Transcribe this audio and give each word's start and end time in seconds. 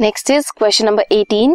Next 0.00 0.30
is 0.30 0.46
question 0.58 0.86
number 0.86 1.04
18 1.12 1.54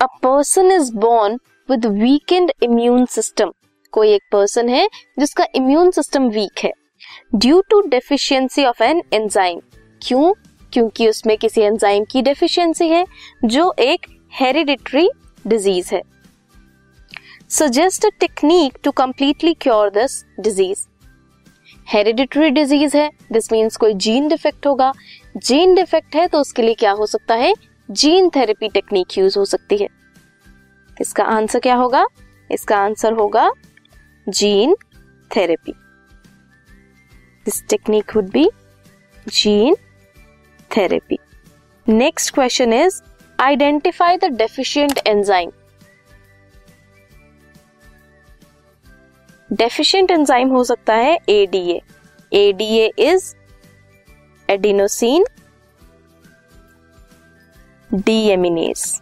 a 0.00 0.06
person 0.06 0.70
is 0.70 0.92
born 0.94 1.38
with 1.70 1.86
weakened 1.86 2.52
immune 2.62 3.04
system 3.06 3.52
कोई 3.92 4.12
एक 4.12 4.22
person 4.32 4.68
है 4.68 4.88
जिसका 5.18 5.46
immune 5.54 5.90
system 5.90 6.28
weak 6.28 6.64
है। 6.64 6.72
Due 7.34 7.60
to 7.60 7.80
deficiency 7.80 8.64
of 8.64 8.82
an 8.82 9.02
enzyme 9.12 9.60
क्यों? 10.02 10.32
क्योंकि 10.72 11.08
उसमें 11.08 11.38
किसी 11.38 11.60
एंजाइम 11.60 12.04
की 12.04 12.22
डेफिशिएंसी 12.22 12.88
है, 12.88 13.06
जो 13.44 13.74
एक 13.78 14.06
हेरिडिटरी 14.32 15.10
डिज़ीज़ 15.46 15.94
है। 15.94 16.02
Suggest 17.50 18.06
a 18.06 18.08
technique 18.20 18.78
to 18.84 18.90
completely 18.90 19.54
cure 19.54 19.90
this 19.90 20.24
disease 20.40 20.86
hereditary 21.92 22.50
disease 22.50 22.96
है। 22.96 23.08
दिस 23.32 23.52
मीन्स 23.52 23.76
कोई 23.76 23.94
जीन 23.94 24.28
डिफेक्ट 24.28 24.66
होगा। 24.66 24.92
जीन 25.36 25.74
डिफेक्ट 25.74 26.16
है 26.16 26.26
तो 26.26 26.40
उसके 26.40 26.62
लिए 26.62 26.74
क्या 26.74 26.90
हो 26.92 27.06
सकता 27.06 27.34
है? 27.34 27.52
जीन 27.88 28.28
थेरेपी 28.28 28.68
टेक्निक 28.68 29.18
यूज़ 29.18 29.38
हो 29.38 29.44
सकती 29.44 29.76
है। 29.76 29.88
इसका 31.00 31.24
आंसर 31.24 31.58
क्या 31.58 31.74
होगा? 31.74 32.06
इसका 32.50 32.78
आंसर 32.78 33.12
होगा 33.12 33.50
gene 34.28 34.74
therapy 35.30 35.72
this 37.46 37.62
technique 37.68 38.16
would 38.16 38.30
be 38.30 38.48
gene 39.26 39.76
therapy 40.70 41.18
next 41.86 42.34
question 42.34 42.72
is 42.72 43.00
identify 43.38 44.16
the 44.16 44.32
deficient 44.36 45.00
enzyme 45.06 45.50
deficient 49.52 50.10
enzyme 50.10 50.48
हो 50.48 50.64
सकता 50.64 50.94
है 50.94 51.18
ADA 51.28 51.80
ADA 52.32 52.86
is 52.98 53.34
adenosine 54.48 55.24
deaminase 57.94 59.00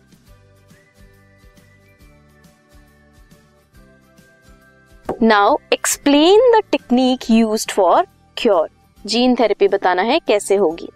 now 5.23 5.57
explain 5.73 6.51
the 6.53 6.63
technique 6.73 7.31
used 7.31 7.71
for 7.71 8.07
cure 8.37 8.69
gene 9.07 9.35
therapy 9.35 9.69
बताना 9.69 10.03
है 10.03 10.19
कैसे 10.19 10.57
होगी। 10.57 10.89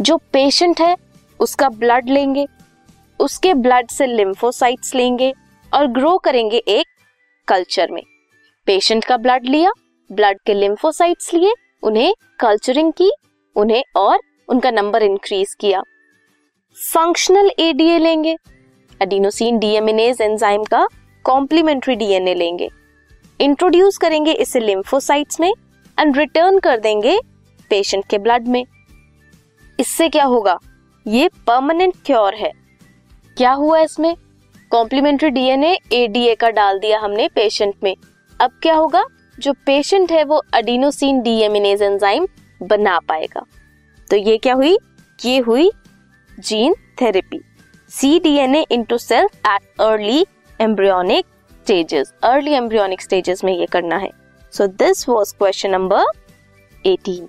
जो 0.00 0.16
patient 0.32 0.80
है, 0.80 0.96
उसका 1.40 1.68
ब्लड 1.68 2.08
लेंगे। 2.08 2.46
उसके 3.20 3.54
ब्लड 3.54 3.90
से 3.90 4.06
लिम्फोसाइट्स 4.06 4.94
लेंगे 4.94 5.32
और 5.72 5.86
ग्रो 5.86 6.16
करेंगे 6.18 6.56
एक 6.58 6.86
कल्चर 7.48 7.90
में। 7.90 8.02
पेशेंट 8.66 9.04
का 9.04 9.16
ब्लड 9.16 9.44
लिया, 9.44 9.70
ब्लड 10.12 10.38
के 10.46 10.54
लिम्फोसाइट्स 10.54 11.34
लिए, 11.34 11.52
उन्हें 11.82 12.14
कल्चरिंग 12.40 12.92
की, 12.92 13.10
उन्हें 13.56 13.82
और 13.96 14.18
उनका 14.48 14.70
नंबर 14.70 15.02
इंक्रीज 15.02 15.54
किया। 15.54 15.82
फंक्शनल 16.94 17.50
एडीए 17.58 17.98
लेंगे। 17.98 18.36
एडिनोसिन 19.02 19.58
डीएमिनेज 19.58 20.20
एंजाइम 20.20 20.64
का 20.64 20.88
कॉम्प्लीमेंट्री 21.24 21.94
डीएनए 21.94 22.34
लेंगे। 22.34 22.68
इंट्रोड्यूस 23.40 23.98
करेंगे 23.98 24.32
इसे 24.32 24.60
लिम्फोसाइट्स 24.60 25.40
में 25.40 25.52
एंड 25.98 26.16
रिटर्न 26.16 26.58
कर 26.58 26.80
देंगे 26.80 27.18
पेशेंट 27.70 28.04
के 28.04 28.18
ब्लड 28.18 28.48
में। 28.48 28.64
इससे 29.80 30.08
क्या 30.08 30.24
होगा? 30.24 30.58
ये 31.06 31.28
परमानेंट 31.46 31.94
क्योर 32.06 32.34
है। 32.34 32.52
क्या 33.36 33.52
हुआ 33.52 33.80
इसमें? 33.80 34.14
कॉम्प्लीमेंट्री 34.70 35.30
डीएनए 35.30 35.78
एडीए 35.92 36.34
का 36.34 36.50
डाल 36.50 36.78
दिया 36.78 36.98
हमने 36.98 37.28
पेशेंट 37.28 37.74
में। 37.84 37.94
अब 38.40 38.50
क्या 38.62 38.74
होगा? 38.74 39.04
जो 39.38 39.52
पेशेंट 39.66 40.12
है, 40.12 40.24
वो 40.24 40.42
अडीनोसिन 40.54 41.20
डीएमिनेज 41.22 41.82
एंजाइम 41.82 42.26
बना 42.62 42.98
पाएगा। 42.98 43.44
तो 44.10 44.16
ये 44.16 44.36
क्या 44.38 44.54
हुई? 44.54 44.76
ये 45.24 45.38
हुई 45.38 45.70
gene 46.38 46.74
therapy 47.00 47.40
C 47.90 48.18
D 48.20 48.34
N 48.36 48.54
A 48.54 48.64
into 48.70 48.98
self 48.98 49.46
at 49.46 49.80
early 49.80 50.24
embryonic 50.60 51.26
stages 51.64 52.12
early 52.22 52.52
embryonic 52.52 53.02
stages 53.02 53.44
में 53.44 53.52
ये 53.58 53.66
करना 53.66 53.96
है। 53.96 54.10
So 54.52 54.66
this 54.66 55.08
was 55.08 55.34
question 55.34 55.70
number 55.70 56.04
18 56.84 57.28